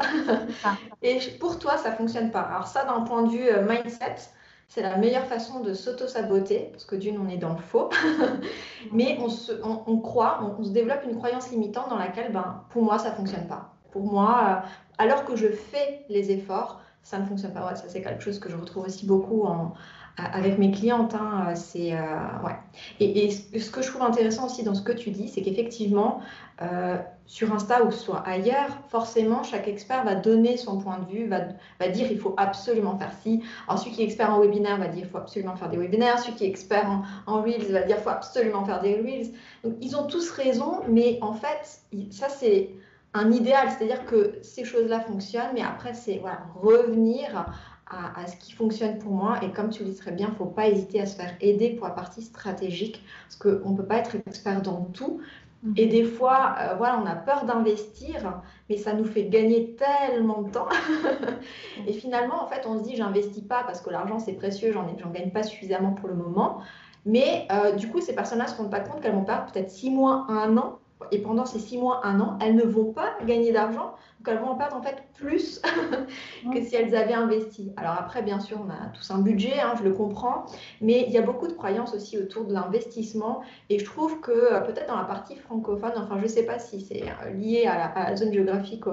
[1.03, 2.43] et pour toi ça fonctionne pas.
[2.43, 4.31] Alors ça d'un point de vue euh, mindset,
[4.71, 7.91] c'est la meilleure façon de s'auto-saboter, parce que d'une, on est dans le faux,
[8.93, 9.53] mais on, se,
[10.01, 13.49] croit, on, se développe une croyance limitante dans laquelle, ben, pour moi, ça ne fonctionne
[13.49, 13.75] pas.
[13.91, 17.75] Pour moi, euh, alors que je fais les efforts, ça ne fonctionne pas.
[17.75, 19.73] Ça, c'est quelque chose que je retrouve aussi beaucoup en,
[20.17, 21.15] avec mes clientes.
[21.15, 21.99] Hein, c'est, euh,
[22.45, 22.57] ouais.
[23.01, 26.21] et, ce que je trouve intéressant aussi dans ce que tu dis, c'est qu'effectivement,
[26.63, 26.97] euh,
[27.27, 31.89] sur Insta ou soit ailleurs, forcément, chaque expert va donner son point de vue, va,
[31.89, 33.43] dire il faut absolument faire ci.
[33.67, 36.19] Alors, celui qui est expert en webinaire va dire il faut absolument faire des webinaires.
[36.19, 39.33] Celui qui est expert en, en Reels va dire il faut absolument faire des Reels.
[39.81, 42.71] Ils ont tous raison, mais en fait, ça, c'est
[43.15, 43.69] un idéal.
[43.71, 46.21] C'est-à-dire que ces choses-là fonctionnent, mais après, c'est
[46.61, 47.47] revenir
[47.91, 49.39] à, ce qui fonctionne pour moi.
[49.43, 51.35] Et comme tu le dis très bien, il ne faut pas hésiter à se faire
[51.41, 55.21] aider pour la partie stratégique, parce qu'on ne peut pas être expert dans tout.
[55.63, 55.75] Mhm.
[55.77, 60.43] Et des fois, euh, voilà, on a peur d'investir, mais ça nous fait gagner tellement
[60.43, 60.69] de temps.
[61.87, 65.11] et finalement, en fait, on se dit, j'investis pas parce que l'argent, c'est précieux, j'en
[65.11, 66.61] gagne pas suffisamment pour le moment.
[67.07, 69.71] Mais euh, du coup, ces personnes-là ne se rendent pas compte qu'elles vont perdre peut-être
[69.71, 70.79] six mois, un an.
[71.13, 74.43] Et pendant ces six mois, un an, elles ne vont pas gagner d'argent donc elles
[74.43, 75.63] vont en perdre en fait plus
[76.53, 77.73] que si elles avaient investi.
[77.79, 80.45] Alors après, bien sûr, on a tous un budget, hein, je le comprends,
[80.83, 83.41] mais il y a beaucoup de croyances aussi autour de l'investissement.
[83.71, 86.59] Et je trouve que euh, peut-être dans la partie francophone, enfin je ne sais pas
[86.59, 88.85] si c'est euh, lié à la, zone géographique,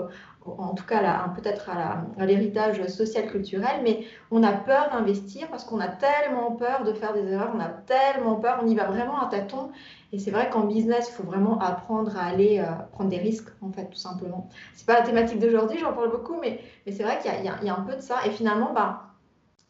[0.45, 5.81] en tout cas peut-être à l'héritage social culturel, mais on a peur d'investir parce qu'on
[5.81, 9.19] a tellement peur de faire des erreurs, on a tellement peur, on y va vraiment
[9.19, 9.71] à tâtons.
[10.13, 13.49] Et c'est vrai qu'en business, il faut vraiment apprendre à aller euh, prendre des risques,
[13.61, 14.47] en fait, tout simplement.
[14.73, 17.69] C'est pas la thématique d'aujourd'hui, j'en parle beaucoup, mais, mais c'est vrai qu'il y, y,
[17.69, 18.17] a un peu de ça.
[18.25, 19.13] Et finalement, bah,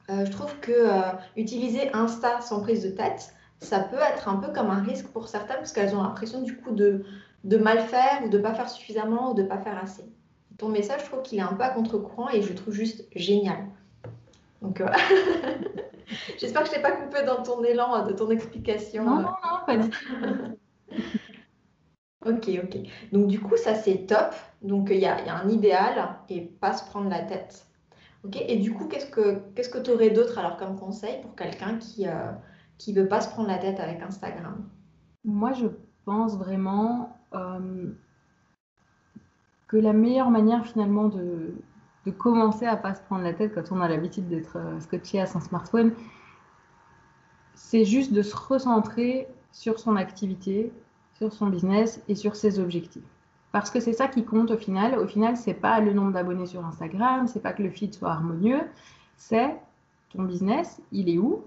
[0.10, 4.36] euh, je trouve que euh, utiliser Insta sans prise de tête, ça peut être un
[4.38, 7.04] peu comme un risque pour certaines, parce qu'elles ont l'impression du coup de,
[7.44, 10.04] de mal faire ou de pas faire suffisamment ou de pas faire assez.
[10.58, 13.06] Ton message, je trouve qu'il est un peu à contre-courant et je le trouve juste
[13.16, 13.66] génial.
[14.62, 14.82] Donc,
[16.40, 19.04] J'espère que je t'ai pas coupé dans ton élan de ton explication.
[19.04, 20.06] Non, non, non, pas du tout.
[22.28, 22.78] ok, ok.
[23.12, 24.34] Donc du coup, ça c'est top.
[24.62, 27.66] Donc il y, a, un idéal et pas se prendre la tête.
[28.24, 28.38] Ok.
[28.48, 29.10] Et du coup, qu'est-ce
[29.70, 33.30] que tu aurais d'autre alors comme conseil pour quelqu'un qui ne euh, veut pas se
[33.30, 34.64] prendre la tête avec Instagram?
[35.24, 35.68] Moi, je
[36.06, 37.92] pense vraiment euh,
[39.68, 41.54] que la meilleure manière finalement de
[42.08, 45.20] de commencer à pas se prendre la tête quand on a l'habitude d'être euh, scotché
[45.20, 45.92] à son smartphone,
[47.54, 50.72] c'est juste de se recentrer sur son activité,
[51.18, 53.04] sur son business et sur ses objectifs.
[53.52, 55.00] Parce que c'est ça qui compte au final.
[55.00, 58.12] Au final, c'est pas le nombre d'abonnés sur Instagram, c'est pas que le feed soit
[58.12, 58.62] harmonieux,
[59.16, 59.56] c'est
[60.10, 61.44] ton business, il est où?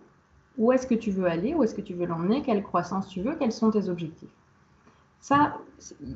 [0.58, 1.54] Où est-ce que tu veux aller?
[1.54, 2.42] Où est-ce que tu veux l'emmener?
[2.42, 3.36] Quelle croissance tu veux?
[3.36, 4.34] Quels sont tes objectifs?
[5.20, 5.58] Ça,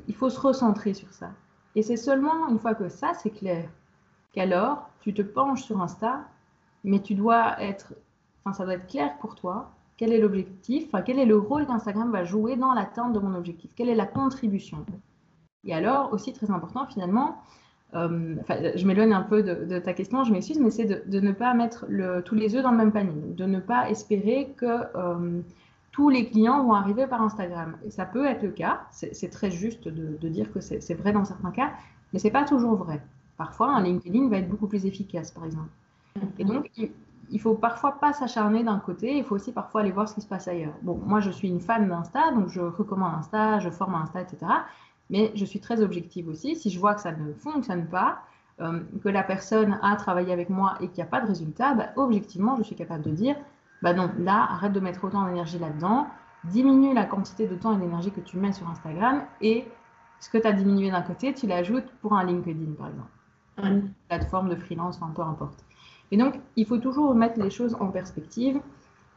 [0.07, 1.31] il faut se recentrer sur ça.
[1.75, 3.69] Et c'est seulement une fois que ça, c'est clair,
[4.33, 6.25] qu'alors tu te penches sur Insta,
[6.83, 7.93] mais tu dois être,
[8.43, 12.11] enfin ça doit être clair pour toi, quel est l'objectif, quel est le rôle qu'Instagram
[12.11, 14.85] va jouer dans l'atteinte de mon objectif, quelle est la contribution?
[15.65, 17.41] Et alors aussi très important finalement,
[17.93, 18.35] euh,
[18.75, 21.85] je m'éloigne un peu de, ta question, je m'excuse, mais c'est de, ne pas mettre
[22.25, 25.41] tous les œufs dans le même panier, de ne pas espérer que euh,
[25.91, 27.77] tous les clients vont arriver par Instagram.
[27.85, 31.23] Et ça peut être le cas, c'est très juste de, dire que c'est vrai dans
[31.23, 31.71] certains cas,
[32.11, 33.01] mais c'est pas toujours vrai.
[33.37, 35.69] Parfois, un LinkedIn va être beaucoup plus efficace, par exemple.
[36.39, 36.69] Et donc,
[37.29, 40.21] il faut parfois pas s'acharner d'un côté, il faut aussi parfois aller voir ce qui
[40.21, 40.73] se passe ailleurs.
[40.81, 44.45] Bon, moi je suis une fan d'Insta, donc je recommande Insta, je forme Insta, etc.
[45.09, 46.55] Mais je suis très objective aussi.
[46.55, 48.19] Si je vois que ça ne fonctionne pas,
[48.61, 51.73] euh, que la personne a travaillé avec moi et qu'il n'y a pas de résultat,
[51.73, 53.35] bah, objectivement, je suis capable de dire,
[53.81, 56.07] bah non, là, arrête de mettre autant d'énergie là-dedans,
[56.45, 59.67] diminue la quantité de temps et d'énergie que tu mets sur Instagram et
[60.19, 63.09] ce que tu as diminué d'un côté, tu l'ajoutes pour un LinkedIn, par exemple.
[63.57, 65.63] Une plateforme de freelance, enfin, peu importe.
[66.11, 68.59] Et donc, il faut toujours mettre les choses en perspective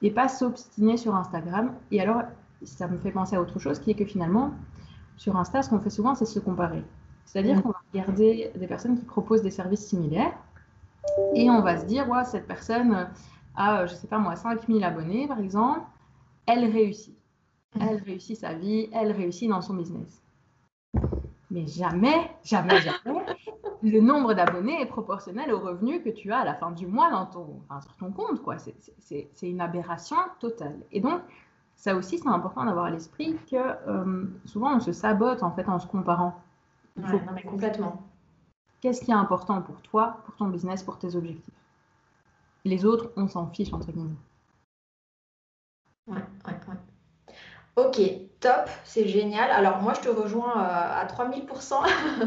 [0.02, 1.72] et pas s'obstiner sur Instagram.
[1.90, 2.22] Et alors,
[2.64, 4.52] ça me fait penser à autre chose qui est que finalement,
[5.16, 6.82] sur Insta, ce qu'on fait souvent, c'est se comparer.
[7.24, 10.32] C'est-à-dire qu'on va regarder des personnes qui proposent des services similaires
[11.34, 13.08] et on va se dire, ouais, cette personne
[13.54, 15.80] a, je sais pas moi, 5000 abonnés par exemple,
[16.46, 17.16] elle réussit.
[17.78, 20.22] Elle réussit sa vie, elle réussit dans son business.
[21.50, 23.24] Mais jamais, jamais, jamais,
[23.82, 27.10] le nombre d'abonnés est proportionnel au revenu que tu as à la fin du mois
[27.10, 28.42] dans ton, sur ton compte.
[28.42, 28.56] quoi.
[28.58, 30.80] C'est une aberration totale.
[30.90, 31.20] Et donc,
[31.76, 35.68] ça aussi, c'est important d'avoir à l'esprit que euh, souvent, on se sabote en fait
[35.68, 36.34] en se comparant.
[36.96, 38.02] Non, mais complètement.
[38.80, 41.54] Qu'est-ce qui est important pour toi, pour ton business, pour tes objectifs?
[42.64, 44.16] Les autres, on s'en fiche, entre guillemets.
[46.08, 47.34] Ouais, ouais, ouais.
[47.76, 48.00] Ok,
[48.40, 49.50] top, c'est génial.
[49.50, 51.74] Alors moi, je te rejoins euh, à 3000%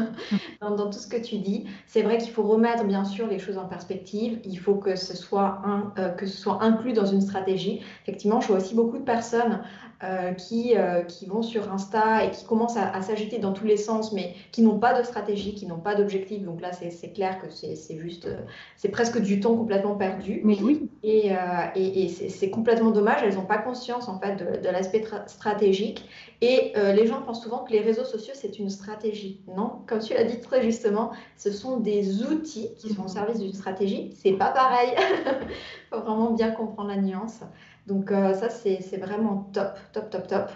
[0.60, 1.66] dans, dans, tout ce que tu dis.
[1.86, 4.40] C'est vrai qu'il faut remettre bien sûr les choses en perspective.
[4.44, 7.82] Il faut que ce soit, un, euh, que ce soit inclus dans une stratégie.
[8.02, 9.62] Effectivement, je vois aussi beaucoup de personnes
[10.04, 13.76] euh, qui, euh, qui vont sur Insta et qui commencent à, s'agiter dans tous les
[13.76, 16.42] sens, mais qui n'ont pas de stratégie, qui n'ont pas d'objectif.
[16.42, 18.28] Donc là, c'est clair que c'est juste,
[18.76, 20.40] c'est presque du temps complètement perdu.
[20.44, 20.90] Mais oui.
[21.02, 21.30] Et,
[21.76, 23.22] et, et c'est complètement dommage.
[23.22, 26.01] Elles n'ont pas conscience en fait de, de l'aspect stratégique.
[26.40, 29.40] Et les gens pensent souvent que les réseaux sociaux, c'est une stratégie.
[29.56, 33.38] Non, comme tu l'as dit très justement, ce sont des outils qui sont au service
[33.38, 34.10] d'une stratégie.
[34.20, 34.90] C'est pas pareil.
[34.96, 35.46] Il
[35.90, 37.40] faut vraiment bien comprendre la nuance.
[37.86, 40.50] Donc euh, ça, c'est vraiment top, top, top, top.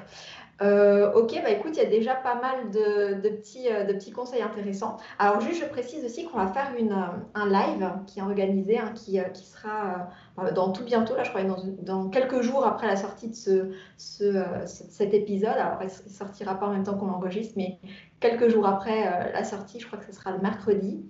[0.63, 4.11] Euh, ok, bah écoute, il y a déjà pas mal de, petits, euh, de petits
[4.11, 4.97] conseils intéressants.
[5.19, 6.97] Alors juste, je précise aussi qu'on va faire une,
[7.35, 10.09] un live qui est organisé, hein, qui, qui, sera
[10.55, 13.71] dans tout bientôt, là je crois, dans, dans, quelques jours après la sortie de ce,
[13.99, 15.51] ce, cet épisode.
[15.51, 17.79] Alors il sortira pas en même temps qu'on enregistre, mais
[18.21, 21.05] quelques jours après la sortie, je crois que ce sera le mercredi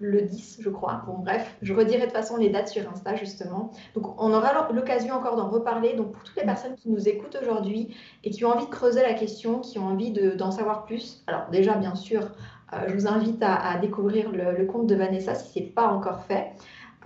[0.00, 1.02] le 10, je crois.
[1.06, 3.72] Bon, bref, je redirai de toute façon les dates sur Insta, justement.
[3.94, 5.94] Donc, on aura l'occasion encore d'en reparler.
[5.94, 9.02] Donc, pour toutes les personnes qui nous écoutent aujourd'hui et qui ont envie de creuser
[9.02, 12.30] la question, qui ont envie d'en savoir plus, alors déjà, bien sûr,
[12.72, 16.22] euh, je vous invite à, découvrir le, compte de Vanessa si ce n'est pas encore
[16.22, 16.52] fait.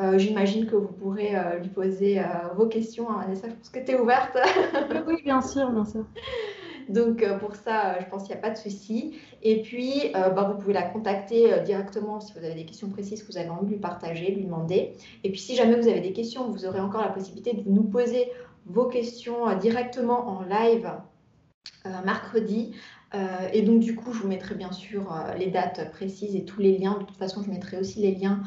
[0.01, 2.23] Euh, j'imagine que vous pourrez euh, lui poser
[2.57, 3.49] vos questions à Vanessa.
[3.49, 4.37] Je pense que tu es ouverte.
[5.07, 6.05] oui, bien sûr, bien sûr.
[6.93, 9.17] Donc euh, pour ça, euh, je pense qu'il n'y a pas de souci.
[9.43, 13.23] Et puis, euh, bah, vous pouvez la contacter directement si vous avez des questions précises
[13.23, 14.93] que vous avez envie de lui partager, lui demander.
[15.25, 17.85] Et puis si jamais vous avez des questions, vous aurez encore la possibilité de nous
[17.85, 18.31] poser
[18.67, 20.91] vos questions directement en live
[22.05, 22.73] mercredi.
[23.53, 26.79] et donc, du coup, je vous mettrai bien sûr les dates précises et tous les
[26.79, 26.99] liens.
[26.99, 28.43] De toute façon, je mettrai aussi les liens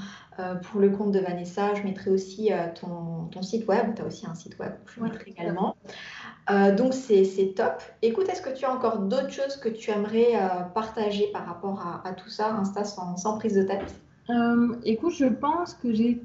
[0.63, 1.73] pour le compte de Vanessa.
[1.75, 3.93] Je mettrai aussi ton, site web.
[3.95, 5.75] Tu as aussi un site web, je mettrai également.
[6.49, 7.81] Euh, donc c'est top.
[8.01, 12.01] Écoute, est-ce que tu as encore d'autres choses que tu aimerais euh, partager par rapport
[12.03, 13.99] à, tout ça, Insta sans, prise de tête?
[14.29, 16.21] Euh, Écoute, je pense que j'ai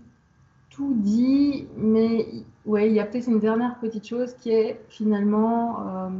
[0.68, 2.26] tout dit, mais
[2.66, 6.10] ouais, il y a peut-être une dernière petite chose qui est finalement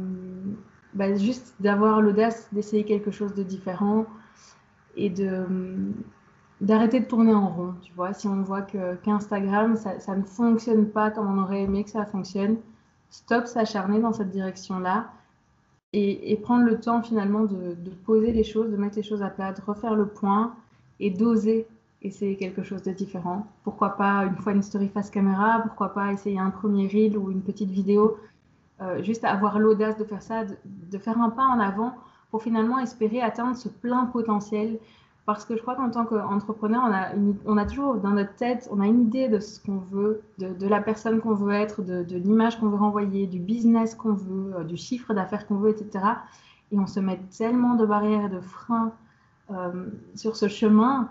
[0.93, 4.05] bah, juste d'avoir l'audace d'essayer quelque chose de différent
[4.97, 5.13] et
[6.59, 8.13] d'arrêter de tourner en rond, tu vois.
[8.13, 12.05] Si on voit que qu'Instagram, ça ne fonctionne pas comme on aurait aimé que ça
[12.05, 12.57] fonctionne,
[13.11, 15.11] stop s'acharner dans cette direction-là
[15.93, 19.51] et, prendre le temps finalement de, poser les choses, de mettre les choses à plat,
[19.51, 20.55] de refaire le point
[20.99, 21.67] et d'oser
[22.01, 23.45] essayer quelque chose de différent.
[23.63, 27.29] Pourquoi pas une fois une story face caméra, pourquoi pas essayer un premier reel ou
[27.29, 28.17] une petite vidéo,
[28.81, 31.93] euh, juste avoir l'audace de faire ça, de, faire un pas en avant
[32.31, 34.79] pour finalement espérer atteindre ce plein potentiel
[35.33, 36.83] parce que je crois qu'en tant qu'entrepreneur,
[37.45, 40.67] on a, toujours dans notre tête, on a une idée de ce qu'on veut, de,
[40.67, 44.63] la personne qu'on veut être, de, l'image qu'on veut renvoyer, du business qu'on veut, euh,
[44.63, 46.05] du chiffre d'affaires qu'on veut, etc.
[46.71, 48.93] Et on se met tellement de barrières et de freins
[49.51, 51.09] euh, sur ce chemin.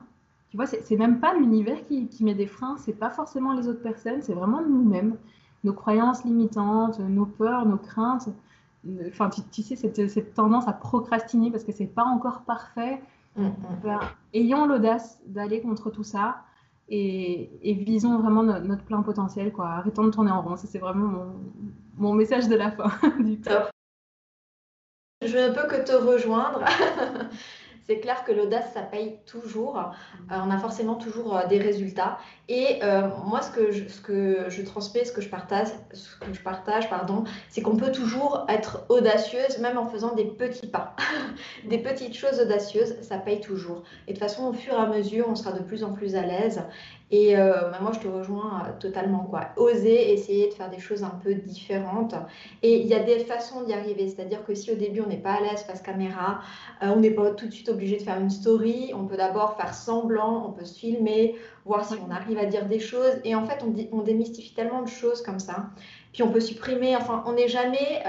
[0.51, 3.83] Tu vois, c'est même pas l'univers qui, met des freins, c'est pas forcément les autres
[3.83, 5.17] personnes, c'est vraiment nous-mêmes,
[5.63, 8.29] nos croyances limitantes, nos peurs, nos craintes.
[9.09, 13.01] Enfin, tu, sais, cette, cette, tendance à procrastiner parce que c'est pas encore parfait
[13.37, 13.81] Mm, mm.
[13.83, 14.01] Ben,
[14.35, 16.43] ayons l'audace d'aller contre tout ça
[16.89, 19.53] et, visons vraiment notre plein potentiel.
[19.53, 19.69] Quoi.
[19.69, 20.57] Arrêtons de tourner en rond.
[20.57, 21.35] c'est vraiment
[21.97, 22.91] mon, message de la fin
[23.21, 23.71] du top.
[25.23, 26.65] Je ne peux que te rejoindre.
[27.87, 29.79] c'est clair que l'audace, ça paye toujours.
[29.79, 29.83] Euh,
[30.31, 32.19] on a forcément toujours euh, des résultats.
[32.53, 36.89] Et euh, moi, ce que, je, transmets, ce que je partage, ce que je partage,
[37.49, 40.97] c'est qu'on peut toujours être audacieuse, même en faisant des petits pas.
[41.69, 43.85] des petites choses audacieuses, ça paye toujours.
[44.09, 46.17] Et de toute façon, au fur et à mesure, on sera de plus en plus
[46.17, 46.61] à l'aise.
[47.13, 49.27] Et euh, bah, moi, je te rejoins euh, totalement.
[49.31, 49.49] Quoi.
[49.57, 52.15] Oser essayer de faire des choses un peu différentes.
[52.63, 54.09] Et il y a des façons d'y arriver.
[54.09, 56.41] C'est-à-dire que si au début, on n'est pas à l'aise face caméra,
[56.81, 58.93] on n'est pas tout de suite obligé de faire une story.
[58.95, 61.37] On peut d'abord faire semblant, on peut se filmer,
[61.71, 63.15] voir si on arrive à dire des choses.
[63.25, 65.71] Et en fait, on, on démystifie tellement de choses comme ça.
[66.13, 66.97] Puis on peut supprimer.
[66.97, 68.03] Enfin, on n'est jamais,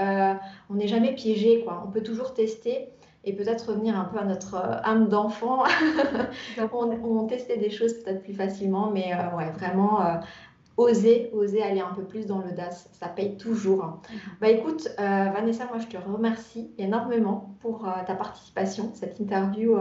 [0.68, 1.62] on n'est jamais piégé.
[1.64, 1.82] Quoi.
[1.86, 2.88] On peut toujours tester
[3.24, 5.64] et peut-être revenir un peu à notre euh, âme d'enfant.
[6.72, 10.14] on, on, testait des choses peut-être plus facilement, mais euh, ouais, vraiment euh,
[10.76, 13.84] oser, oser aller un peu plus dans l'audace, ça paye toujours.
[13.84, 14.18] Mhm.
[14.40, 19.76] Bah écoute, Vanessa, moi je te remercie énormément pour ta participation, cette interview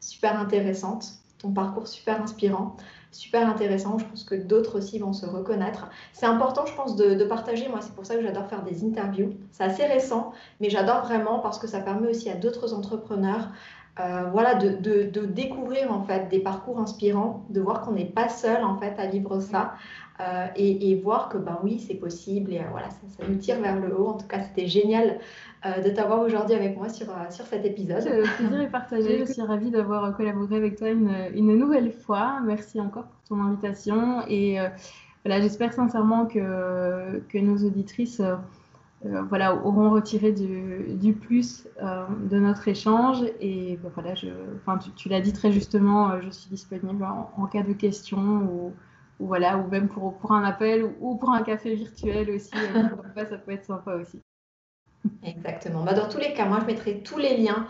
[0.00, 1.06] super intéressante,
[1.38, 2.76] ton parcours super inspirant
[3.10, 3.98] super intéressant.
[3.98, 5.88] Je pense que d'autres aussi vont se reconnaître.
[6.12, 7.68] C'est important, je pense, de, partager.
[7.68, 9.34] Moi, c'est pour ça que j'adore faire des interviews.
[9.50, 13.50] C'est assez récent, mais j'adore vraiment parce que ça permet aussi à d'autres entrepreneurs
[13.98, 18.62] euh, voilà, de, découvrir en fait des parcours inspirants, de voir qu'on n'est pas seul
[18.62, 19.74] en fait à vivre ça
[20.20, 23.78] euh, et, voir que ben oui c'est possible et euh, voilà ça, nous tire vers
[23.78, 24.08] le haut.
[24.08, 25.18] En tout cas c'était génial
[25.84, 28.04] de t'avoir aujourd'hui avec moi sur, sur cet épisode.
[28.04, 29.18] Le plaisir est partagé.
[29.26, 32.38] Je suis ravie d'avoir collaboré avec toi une, une, nouvelle fois.
[32.44, 34.58] Merci encore pour ton invitation et
[35.24, 38.22] voilà j'espère sincèrement que, que nos auditrices
[39.04, 43.24] euh, voilà, auront retiré du, plus euh, de notre échange.
[43.40, 47.46] Et ben voilà, je, enfin, tu, l'as dit très justement, euh, je suis disponible en,
[47.46, 48.72] cas de questions ou,
[49.20, 52.50] ou, voilà, ou même pour, pour un appel ou, pour un café virtuel aussi.
[53.16, 54.20] ça peut être sympa aussi.
[55.22, 55.84] Exactement.
[55.84, 57.66] Bah, dans tous les cas, moi, je mettrai tous les liens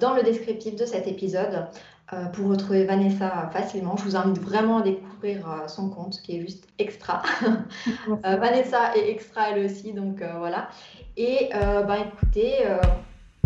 [0.00, 1.68] dans le descriptif de cet épisode.
[2.12, 3.96] Euh, pour retrouver Vanessa facilement.
[3.96, 7.22] Je vous invite vraiment à découvrir euh, son compte qui est juste extra.
[8.08, 10.68] Euh, Vanessa est extra elle aussi, donc voilà.
[11.16, 12.64] Et bah, écoutez,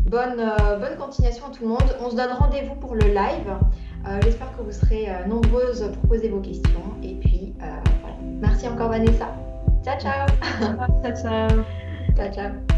[0.02, 1.96] bonne, bonne continuation à tout le monde.
[2.00, 3.56] On se donne rendez-vous pour le live.
[4.22, 6.82] J'espère que vous serez nombreuses pour poser vos questions.
[7.02, 8.16] Et puis voilà.
[8.40, 9.34] Merci encore Vanessa.
[9.82, 10.26] Ciao ciao.
[11.02, 11.64] ciao ciao.
[12.16, 12.73] Ciao ciao.